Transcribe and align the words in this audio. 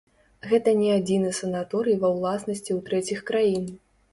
Гэта 0.53 0.71
не 0.79 0.87
адзіны 0.99 1.29
санаторый 1.41 1.99
ва 2.05 2.09
ўласнасці 2.17 2.61
ў 2.77 2.79
трэціх 2.89 3.23
краін. 3.33 3.71